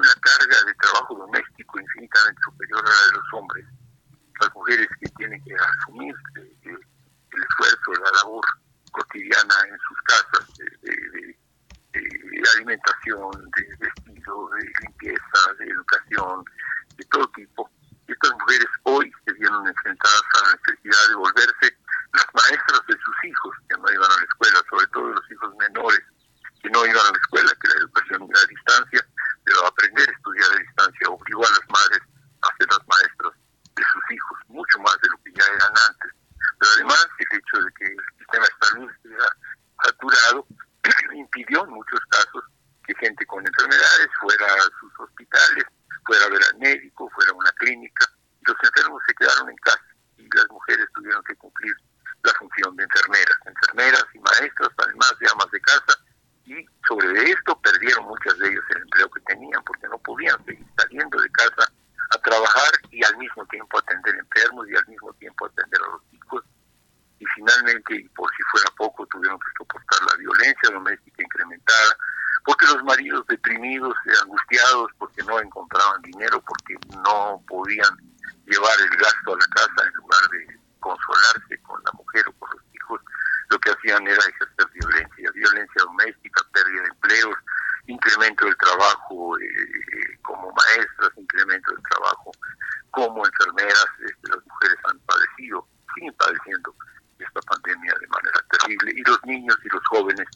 [99.27, 100.27] niños y los jóvenes,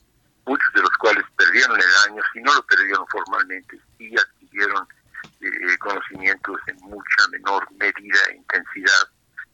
[0.46, 4.86] muchos de los cuales perdieron el año, si no lo perdieron formalmente, sí adquirieron
[5.40, 9.08] eh, conocimientos en mucha menor medida e intensidad,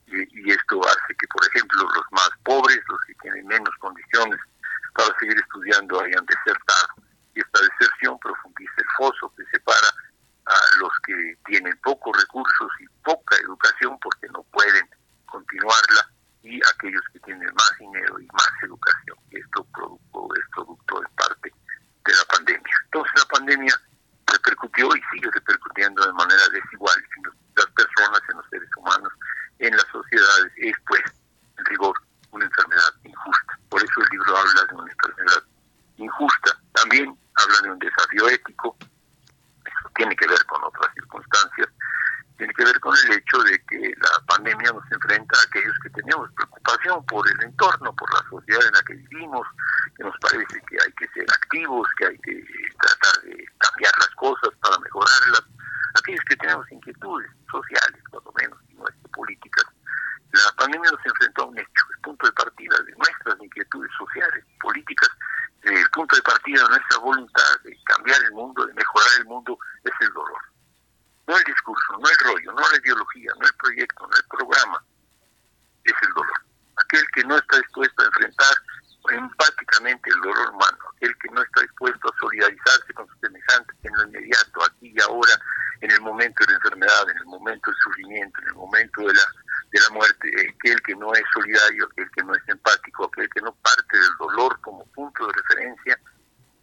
[0.09, 4.39] y esto hace que, por ejemplo, los más pobres, los que tienen menos condiciones
[4.95, 7.07] para seguir estudiando, hayan desertado
[7.37, 9.89] y esta deserción profundiza el foso que separa
[10.47, 14.89] a los que tienen pocos recursos y poca educación porque no pueden
[15.26, 16.09] continuarla
[16.43, 19.18] y aquellos que tienen más dinero y más educación.
[19.30, 21.53] Esto producto, es producto en parte
[22.07, 22.74] de la pandemia.
[22.84, 23.80] Entonces la pandemia
[24.32, 27.24] repercutió y sigue repercutiendo de manera desigual en
[27.57, 29.12] las personas, en los seres humanos,
[29.59, 30.53] en las sociedades.
[30.57, 31.03] Es pues,
[31.59, 31.97] en rigor,
[32.30, 33.59] una enfermedad injusta.
[33.68, 35.43] Por eso el libro habla de una enfermedad
[35.99, 36.59] injusta.
[36.72, 38.76] También habla de un desafío ético,
[39.64, 41.68] eso tiene que ver con otras circunstancias,
[42.37, 45.91] tiene que ver con el hecho de que la pandemia nos enfrenta a aquellos que
[45.91, 49.47] tenemos preocupación por el entorno, por la sociedad en la que vivimos,
[49.97, 52.45] que nos parece que hay que ser activos, que hay que
[52.80, 55.43] tratar de cambiar las cosas para mejorarlas,
[55.99, 58.84] aquellos que tenemos inquietudes sociales, por lo menos, y no
[59.14, 59.64] políticas.
[60.32, 64.45] La pandemia nos enfrentó a un hecho, el punto de partida de nuestras inquietudes sociales,
[64.61, 65.09] políticas,
[65.66, 69.59] el punto de partida de nuestra voluntad de cambiar el mundo, de mejorar el mundo,
[69.82, 70.41] es el dolor.
[71.26, 74.84] No el discurso, no el rollo, no la ideología, no el proyecto, no el programa,
[75.84, 76.41] es el dolor.
[76.76, 78.55] Aquel que no está dispuesto a enfrentar
[79.11, 83.93] empáticamente el dolor humano, aquel que no está dispuesto a solidarizarse con sus semejantes en
[83.95, 85.32] lo inmediato, aquí y ahora,
[85.80, 89.14] en el momento de la enfermedad, en el momento del sufrimiento, en el momento de
[89.14, 89.24] la,
[89.70, 93.40] de la muerte, aquel que no es solidario, aquel que no es empático, aquel que
[93.40, 95.98] no parte del dolor como punto de referencia,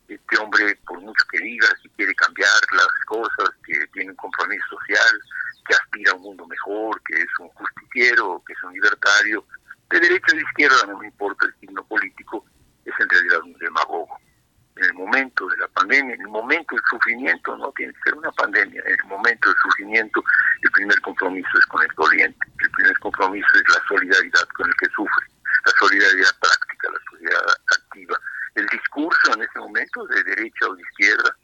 [0.08, 4.64] este hombre, por mucho que diga, si quiere cambiar las cosas, que tiene un compromiso
[4.70, 5.20] social,
[5.68, 9.46] que aspira a un mundo mejor, que es un justiciero, que es un libertario,
[9.90, 12.46] de derecha o de izquierda, no me importa el signo político,
[12.86, 14.18] es en realidad un demagogo.
[14.76, 14.94] En el
[15.98, 19.58] en el momento del sufrimiento, no tiene que ser una pandemia, en el momento del
[19.64, 20.24] sufrimiento,
[20.62, 24.76] el primer compromiso es con el doliente, el primer compromiso es la solidaridad con el
[24.76, 25.26] que sufre,
[25.66, 28.18] la solidaridad práctica, la solidaridad activa.
[28.56, 31.36] El discurso en ese momento, de derecha o de izquierda,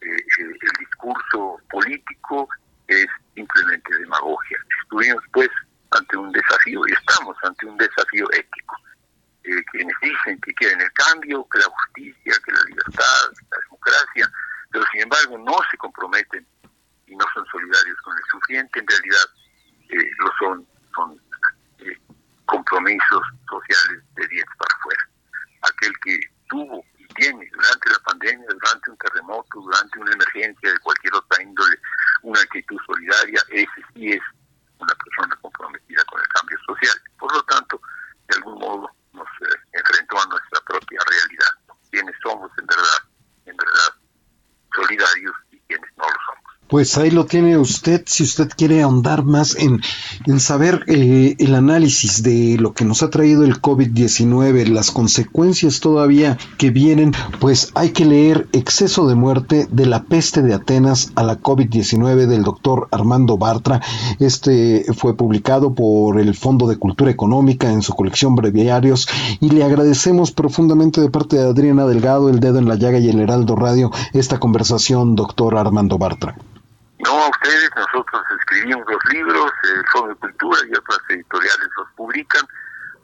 [0.00, 2.48] eh, eh, el discurso político
[2.88, 4.58] es simplemente demagogia.
[4.82, 5.50] Estuvimos pues
[5.90, 8.76] ante un desafío y estamos ante un desafío ético.
[9.44, 14.32] Eh, quienes dicen que quieren el cambio, que la justicia, que la libertad, la democracia,
[14.72, 16.46] pero sin embargo no se comprometen
[17.06, 19.26] y no son solidarios con el sufriente, en realidad
[19.90, 21.20] eh, lo son, son
[21.80, 21.98] eh,
[22.46, 25.08] compromisos sociales de dientes para afuera.
[25.60, 30.78] Aquel que tuvo y tiene durante la pandemia, durante un terremoto, durante una emergencia de
[30.78, 31.76] cualquier otra índole,
[32.22, 34.22] una actitud solidaria, ese sí es
[34.78, 36.96] una persona comprometida con el cambio social.
[37.18, 37.80] Por lo tanto,
[38.28, 41.78] de algún modo nos eh, enfrentó a nuestra propia realidad.
[41.90, 43.00] Quienes somos en verdad,
[43.46, 43.90] en verdad,
[44.74, 46.44] solidarios y quienes no lo somos.
[46.74, 49.80] Pues ahí lo tiene usted, si usted quiere ahondar más en,
[50.26, 55.78] en saber eh, el análisis de lo que nos ha traído el COVID-19, las consecuencias
[55.78, 61.12] todavía que vienen, pues hay que leer Exceso de muerte de la peste de Atenas
[61.14, 63.80] a la COVID-19 del doctor Armando Bartra.
[64.18, 69.06] Este fue publicado por el Fondo de Cultura Económica en su colección Breviarios
[69.40, 73.10] y le agradecemos profundamente de parte de Adriana Delgado, El Dedo en la Llaga y
[73.10, 76.36] el Heraldo Radio esta conversación, doctor Armando Bartra.
[77.04, 81.88] No a ustedes, nosotros escribimos los libros, el Fondo de Cultura y otras editoriales los
[81.96, 82.48] publican,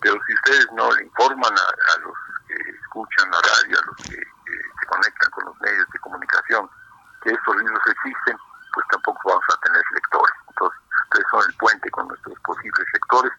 [0.01, 2.14] pero si ustedes no le informan a, los
[2.48, 6.70] que escuchan la radio, a los que, se conectan con los medios de comunicación,
[7.22, 8.38] que estos libros existen,
[8.72, 10.34] pues tampoco vamos a tener lectores.
[10.48, 13.32] Entonces, ustedes son el puente con nuestros posibles lectores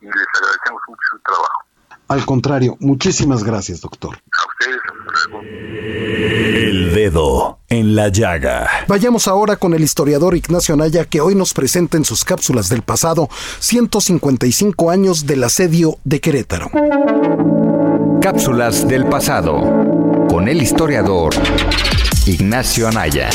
[0.00, 1.67] y les agradecemos mucho su trabajo.
[2.08, 4.18] Al contrario, muchísimas gracias, doctor.
[5.42, 8.66] El dedo en la llaga.
[8.88, 12.80] Vayamos ahora con el historiador Ignacio Anaya, que hoy nos presenta en sus cápsulas del
[12.80, 13.28] pasado
[13.58, 16.70] 155 años del asedio de Querétaro.
[18.22, 19.60] Cápsulas del pasado
[20.30, 21.34] con el historiador
[22.26, 23.28] Ignacio Anaya.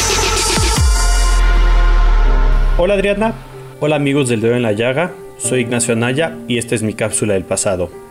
[2.79, 3.35] Hola Adriana,
[3.79, 5.13] hola amigos del dedo en la llaga.
[5.37, 8.02] soy Ignacio Anaya y esta es mi cápsula del pasado.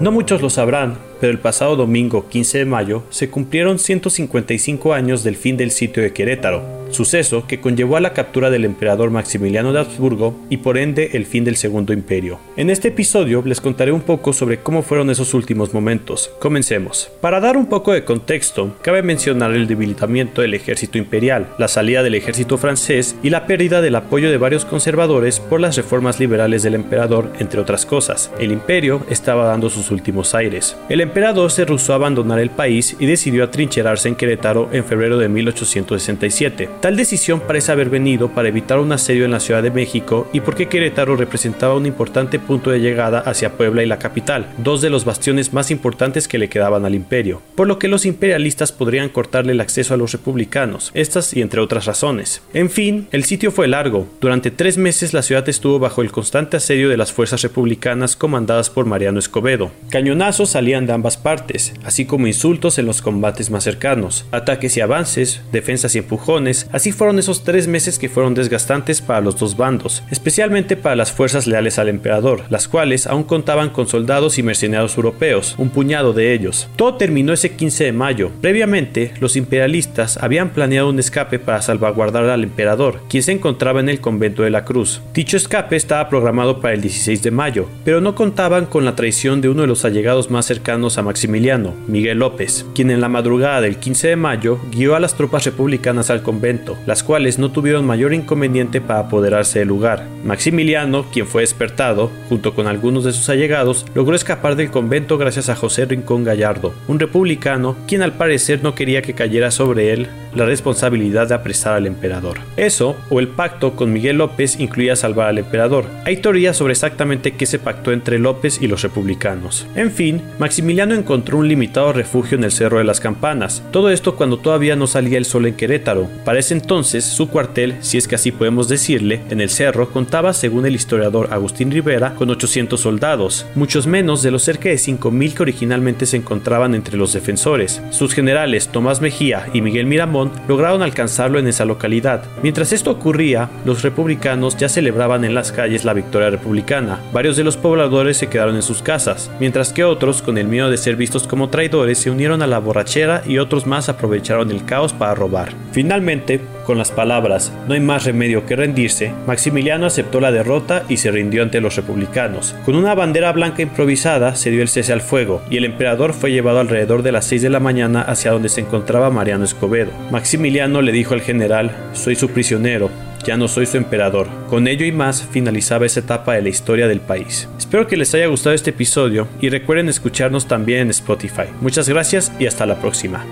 [0.00, 5.24] No muchos lo sabrán, pero el pasado domingo 15 de mayo se cumplieron 155 años
[5.24, 9.72] del fin del sitio de Querétaro, suceso que conllevó a la captura del emperador Maximiliano
[9.72, 12.38] de Habsburgo y por ende el fin del Segundo Imperio.
[12.56, 16.30] En este episodio les contaré un poco sobre cómo fueron esos últimos momentos.
[16.38, 17.10] Comencemos.
[17.20, 22.02] Para dar un poco de contexto, cabe mencionar el debilitamiento del ejército imperial, la salida
[22.02, 26.62] del ejército francés y la pérdida del apoyo de varios conservadores por las reformas liberales
[26.62, 28.30] del emperador, entre otras cosas.
[28.38, 30.76] El imperio estaba dando sus últimos aires.
[31.06, 35.28] Emperador se rehusó a abandonar el país y decidió atrincherarse en Querétaro en febrero de
[35.28, 36.68] 1867.
[36.80, 40.40] Tal decisión parece haber venido para evitar un asedio en la Ciudad de México y
[40.40, 44.90] porque Querétaro representaba un importante punto de llegada hacia Puebla y la capital, dos de
[44.90, 49.08] los bastiones más importantes que le quedaban al imperio, por lo que los imperialistas podrían
[49.08, 52.42] cortarle el acceso a los republicanos, estas y entre otras razones.
[52.52, 54.08] En fin, el sitio fue largo.
[54.20, 58.70] Durante tres meses la ciudad estuvo bajo el constante asedio de las fuerzas republicanas comandadas
[58.70, 59.70] por Mariano Escobedo.
[59.90, 64.80] Cañonazos salían de ambas partes, así como insultos en los combates más cercanos, ataques y
[64.80, 69.56] avances, defensas y empujones, así fueron esos tres meses que fueron desgastantes para los dos
[69.56, 74.42] bandos, especialmente para las fuerzas leales al emperador, las cuales aún contaban con soldados y
[74.42, 76.68] mercenarios europeos, un puñado de ellos.
[76.76, 78.30] Todo terminó ese 15 de mayo.
[78.40, 83.88] Previamente, los imperialistas habían planeado un escape para salvaguardar al emperador, quien se encontraba en
[83.88, 85.02] el convento de la Cruz.
[85.14, 89.40] Dicho escape estaba programado para el 16 de mayo, pero no contaban con la traición
[89.40, 93.60] de uno de los allegados más cercanos a Maximiliano, Miguel López, quien en la madrugada
[93.60, 97.84] del 15 de mayo guió a las tropas republicanas al convento, las cuales no tuvieron
[97.84, 100.06] mayor inconveniente para apoderarse del lugar.
[100.24, 105.48] Maximiliano, quien fue despertado, junto con algunos de sus allegados, logró escapar del convento gracias
[105.48, 110.08] a José Rincón Gallardo, un republicano quien al parecer no quería que cayera sobre él
[110.36, 112.38] la responsabilidad de apresar al emperador.
[112.56, 115.86] Eso, o el pacto con Miguel López, incluía salvar al emperador.
[116.04, 119.66] Hay teorías sobre exactamente qué se pactó entre López y los republicanos.
[119.74, 123.62] En fin, Maximiliano encontró un limitado refugio en el Cerro de las Campanas.
[123.72, 126.08] Todo esto cuando todavía no salía el sol en Querétaro.
[126.24, 130.32] Para ese entonces, su cuartel, si es que así podemos decirle, en el cerro contaba,
[130.32, 135.34] según el historiador Agustín Rivera, con 800 soldados, muchos menos de los cerca de 5.000
[135.34, 137.82] que originalmente se encontraban entre los defensores.
[137.90, 142.24] Sus generales Tomás Mejía y Miguel Miramón lograron alcanzarlo en esa localidad.
[142.42, 147.00] Mientras esto ocurría, los republicanos ya celebraban en las calles la victoria republicana.
[147.12, 150.65] Varios de los pobladores se quedaron en sus casas, mientras que otros, con el miedo
[150.70, 154.64] de ser vistos como traidores, se unieron a la borrachera y otros más aprovecharon el
[154.64, 155.52] caos para robar.
[155.72, 160.96] Finalmente, con las palabras no hay más remedio que rendirse, Maximiliano aceptó la derrota y
[160.96, 162.54] se rindió ante los republicanos.
[162.64, 166.32] Con una bandera blanca improvisada se dio el cese al fuego y el emperador fue
[166.32, 169.92] llevado alrededor de las 6 de la mañana hacia donde se encontraba Mariano Escobedo.
[170.10, 172.90] Maximiliano le dijo al general, soy su prisionero,
[173.26, 174.28] ya no soy su emperador.
[174.48, 177.48] Con ello y más finalizaba esa etapa de la historia del país.
[177.58, 181.44] Espero que les haya gustado este episodio y recuerden escucharnos también en Spotify.
[181.60, 183.24] Muchas gracias y hasta la próxima.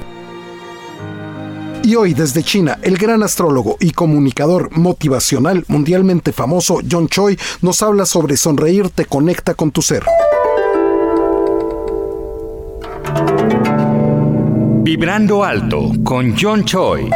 [1.84, 7.82] Y hoy desde China, el gran astrólogo y comunicador motivacional mundialmente famoso John Choi nos
[7.82, 10.02] habla sobre sonreír te conecta con tu ser.
[14.82, 17.10] Vibrando alto con John Choi.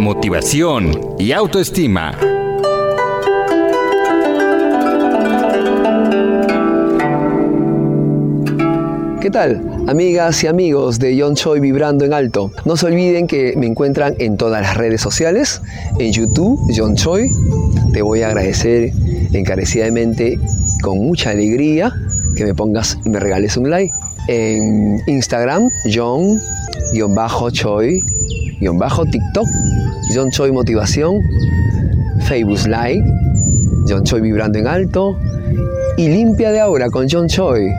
[0.00, 2.18] Motivación y autoestima.
[9.20, 9.62] ¿Qué tal?
[9.88, 12.50] Amigas y amigos de John Choi Vibrando en Alto.
[12.64, 15.60] No se olviden que me encuentran en todas las redes sociales,
[15.98, 17.30] en YouTube, John Choi.
[17.92, 18.92] Te voy a agradecer
[19.34, 20.38] encarecidamente,
[20.80, 21.92] con mucha alegría,
[22.36, 23.92] que me pongas y me regales un like
[24.28, 25.68] en Instagram,
[28.60, 29.46] John-Choi-TikTok,
[30.14, 31.22] John Choi Motivación,
[32.20, 33.02] Facebook Like,
[33.88, 35.18] John Choi Vibrando en Alto
[35.96, 37.72] y Limpia de Aura con John Choi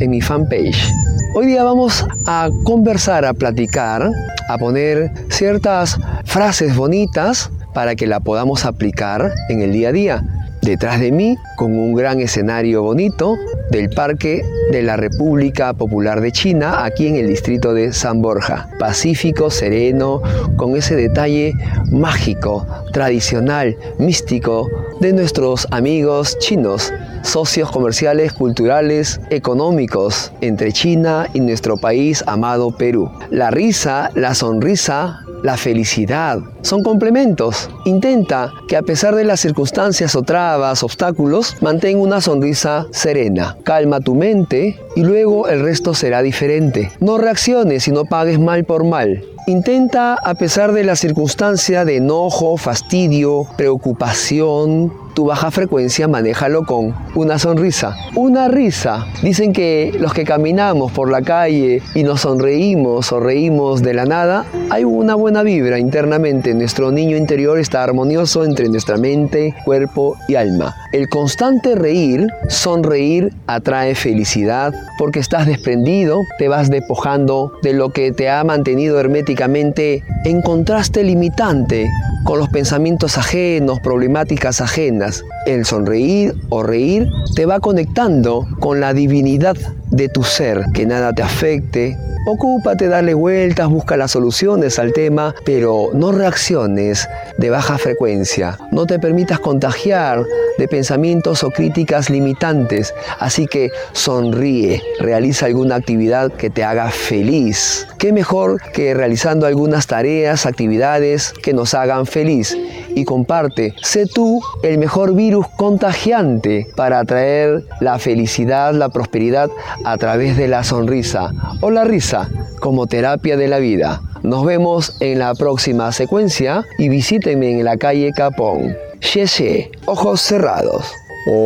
[0.00, 0.90] en mi fanpage.
[1.34, 4.10] Hoy día vamos a conversar, a platicar,
[4.48, 10.24] a poner ciertas frases bonitas para que la podamos aplicar en el día a día.
[10.62, 13.36] Detrás de mí, con un gran escenario bonito,
[13.72, 18.68] del Parque de la República Popular de China, aquí en el distrito de San Borja.
[18.78, 20.20] Pacífico, sereno,
[20.56, 21.54] con ese detalle
[21.90, 24.68] mágico, tradicional, místico
[25.00, 26.92] de nuestros amigos chinos,
[27.22, 33.10] socios comerciales, culturales, económicos entre China y nuestro país amado Perú.
[33.30, 36.38] La risa, la sonrisa, la felicidad.
[36.62, 37.68] Son complementos.
[37.84, 43.56] Intenta que a pesar de las circunstancias o trabas, obstáculos, mantenga una sonrisa serena.
[43.64, 46.92] Calma tu mente y luego el resto será diferente.
[47.00, 49.24] No reacciones y no pagues mal por mal.
[49.48, 56.94] Intenta, a pesar de la circunstancia de enojo, fastidio, preocupación, tu baja frecuencia, manéjalo con
[57.14, 57.96] una sonrisa.
[58.14, 59.06] Una risa.
[59.22, 64.04] Dicen que los que caminamos por la calle y nos sonreímos o reímos de la
[64.04, 66.54] nada, hay una buena vibra internamente.
[66.54, 70.74] Nuestro niño interior está armonioso entre nuestra mente, cuerpo y alma.
[70.92, 78.12] El constante reír, sonreír, atrae felicidad porque estás desprendido, te vas despojando de lo que
[78.12, 81.88] te ha mantenido herméticamente en contraste limitante
[82.24, 85.24] con los pensamientos ajenos, problemáticas ajenas.
[85.46, 89.56] El sonreír o reír te va conectando con la divinidad
[89.92, 91.96] de tu ser, que nada te afecte.
[92.24, 98.58] Ocúpate, dale vueltas, busca las soluciones al tema, pero no reacciones de baja frecuencia.
[98.70, 100.24] No te permitas contagiar
[100.56, 102.94] de pensamientos o críticas limitantes.
[103.18, 107.88] Así que sonríe, realiza alguna actividad que te haga feliz.
[107.98, 112.56] ¿Qué mejor que realizando algunas tareas, actividades que nos hagan feliz?
[112.94, 119.50] Y comparte, sé tú el mejor virus contagiante para atraer la felicidad, la prosperidad
[119.84, 122.28] a través de la sonrisa o la risa
[122.60, 124.02] como terapia de la vida.
[124.22, 128.76] Nos vemos en la próxima secuencia y visítenme en la calle Capón.
[129.00, 130.92] Xie ojos cerrados.
[131.26, 131.36] Om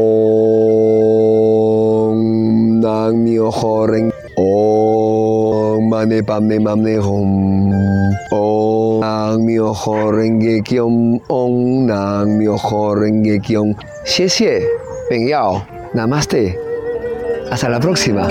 [2.80, 4.10] Nam Mi Ojo Ren.
[4.36, 7.72] Om Mane Pamne Mamne Hom.
[8.32, 11.20] Om Nam Mi Ojo Renge Kion.
[11.28, 13.74] Om Nam Mi Ojo Renge Kion.
[14.04, 14.62] Xie Xie.
[15.08, 15.60] Pen Yao.
[15.94, 16.56] Namaste.
[17.50, 18.26] Hasta la próxima.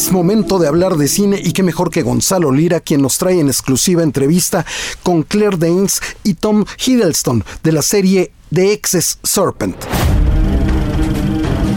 [0.00, 3.38] Es momento de hablar de cine y qué mejor que Gonzalo Lira, quien nos trae
[3.38, 4.64] en exclusiva entrevista
[5.02, 9.76] con Claire Danes y Tom Hiddleston de la serie The Excess Serpent.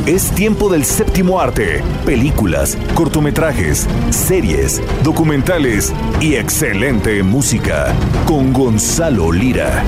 [0.06, 7.94] Es tiempo del séptimo arte, películas, cortometrajes, series, documentales y excelente música
[8.26, 9.84] con Gonzalo Lira.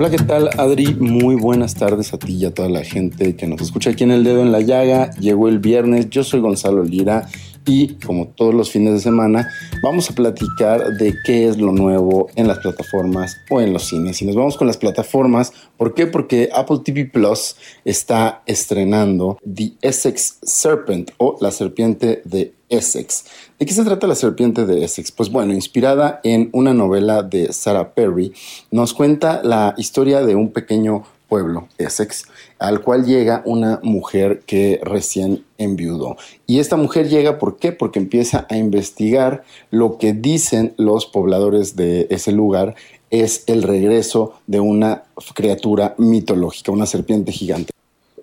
[0.00, 0.94] Hola, ¿qué tal Adri?
[0.94, 4.12] Muy buenas tardes a ti y a toda la gente que nos escucha aquí en
[4.12, 5.10] El Dedo en la Llaga.
[5.18, 7.26] Llegó el viernes, yo soy Gonzalo Lira
[7.68, 9.50] y como todos los fines de semana
[9.82, 14.22] vamos a platicar de qué es lo nuevo en las plataformas o en los cines.
[14.22, 16.06] Y nos vamos con las plataformas, ¿por qué?
[16.06, 23.24] Porque Apple TV Plus está estrenando The Essex Serpent o La Serpiente de Essex.
[23.58, 25.12] ¿De qué se trata la serpiente de Essex?
[25.12, 28.32] Pues bueno, inspirada en una novela de Sarah Perry,
[28.70, 32.24] nos cuenta la historia de un pequeño pueblo, Essex,
[32.58, 36.16] al cual llega una mujer que recién enviudó.
[36.46, 37.72] Y esta mujer llega, ¿por qué?
[37.72, 42.74] Porque empieza a investigar lo que dicen los pobladores de ese lugar
[43.10, 45.04] es el regreso de una
[45.34, 47.72] criatura mitológica, una serpiente gigante.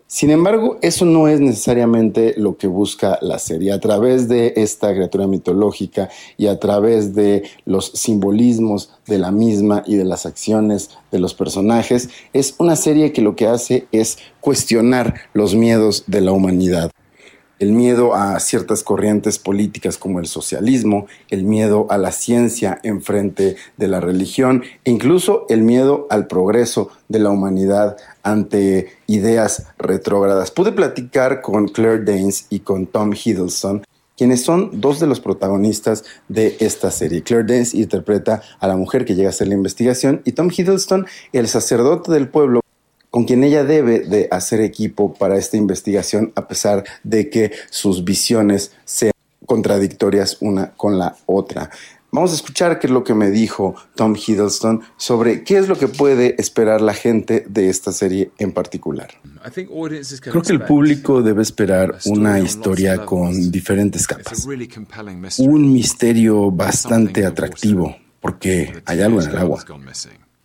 [0.08, 3.72] Sin embargo, eso no es necesariamente lo que busca la serie.
[3.72, 9.82] A través de esta criatura mitológica y a través de los simbolismos de la misma
[9.88, 14.20] y de las acciones de los personajes, es una serie que lo que hace es
[14.42, 16.92] cuestionar los miedos de la humanidad
[17.60, 23.02] el miedo a ciertas corrientes políticas como el socialismo, el miedo a la ciencia en
[23.02, 29.68] frente de la religión e incluso el miedo al progreso de la humanidad ante ideas
[29.78, 30.52] retrógradas.
[30.52, 33.84] Pude platicar con Claire Danes y con Tom Hiddleston
[34.18, 37.22] quienes son dos de los protagonistas de esta serie.
[37.22, 41.06] Claire Danes interpreta a la mujer que llega a hacer la investigación y Tom Hiddleston,
[41.34, 42.62] el sacerdote del pueblo
[43.10, 48.04] con quien ella debe de hacer equipo para esta investigación a pesar de que sus
[48.04, 49.14] visiones sean
[49.46, 51.70] contradictorias una con la otra.
[52.16, 55.78] Vamos a escuchar qué es lo que me dijo Tom Hiddleston sobre qué es lo
[55.78, 59.10] que puede esperar la gente de esta serie en particular.
[60.22, 64.48] Creo que el público debe esperar una historia con diferentes capas.
[65.40, 69.66] Un misterio bastante atractivo, porque hay algo en el agua.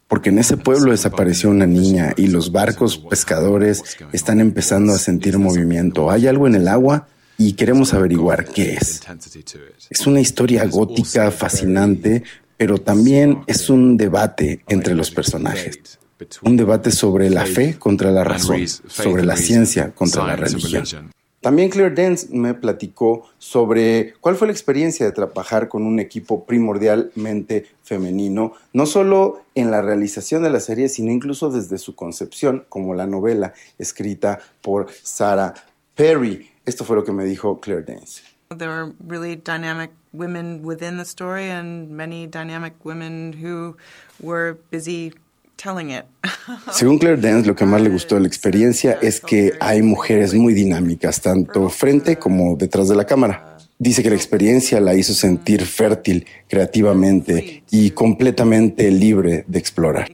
[0.09, 5.39] porque en ese pueblo desapareció una niña y los barcos pescadores están empezando a sentir
[5.39, 6.11] movimiento.
[6.11, 7.07] Hay algo en el agua
[7.41, 9.01] y queremos averiguar qué es.
[9.89, 12.23] Es una historia gótica fascinante,
[12.59, 15.99] pero también es un debate entre los personajes.
[16.43, 21.11] Un debate sobre la fe contra la razón, sobre la ciencia contra la religión.
[21.41, 26.45] También Claire Dance me platicó sobre cuál fue la experiencia de trabajar con un equipo
[26.45, 32.67] primordialmente femenino, no solo en la realización de la serie, sino incluso desde su concepción,
[32.69, 35.55] como la novela escrita por Sarah
[35.95, 36.50] Perry.
[36.67, 38.23] Esto fue lo que me dijo Claire Dance.
[38.57, 43.77] There were really dynamic women within the story and many dynamic women who
[44.21, 45.13] were busy
[46.73, 50.33] según Claire Dance, lo que más le gustó de la experiencia es que hay mujeres
[50.35, 53.59] muy dinámicas, tanto frente como detrás de la cámara.
[53.79, 60.11] Dice que la experiencia la hizo sentir fértil creativamente y completamente libre de explorar.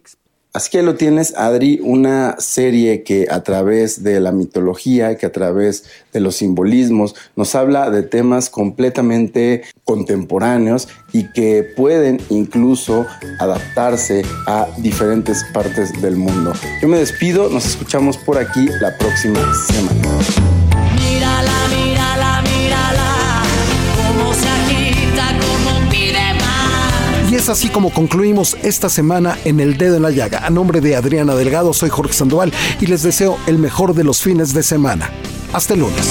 [0.57, 5.31] Así que lo tienes, Adri, una serie que a través de la mitología, que a
[5.31, 5.85] través
[6.15, 13.07] de los simbolismos, nos habla de temas completamente contemporáneos y que pueden incluso
[13.39, 16.55] adaptarse a diferentes partes del mundo.
[16.81, 20.56] Yo me despido, nos escuchamos por aquí la próxima semana.
[27.47, 30.45] Es así como concluimos esta semana en El Dedo en la Llaga.
[30.45, 34.21] A nombre de Adriana Delgado, soy Jorge Sandoval y les deseo el mejor de los
[34.21, 35.13] fines de semana.
[35.53, 36.11] Hasta el lunes.